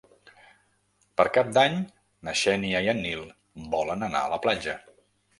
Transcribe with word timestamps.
Per 1.19 1.25
Cap 1.35 1.49
d'Any 1.57 1.75
na 2.27 2.33
Xènia 2.39 2.81
i 2.87 2.89
en 2.93 3.01
Nil 3.07 3.21
volen 3.75 4.07
anar 4.07 4.23
a 4.29 4.33
la 4.33 4.41
platja. 4.47 4.75